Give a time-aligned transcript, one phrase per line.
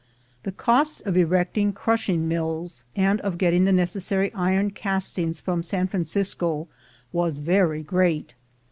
[0.41, 5.85] The cost of erecting crushing mills, and of getting the necessary iron castings from San
[5.87, 6.67] Francisco,
[7.13, 8.33] was very great.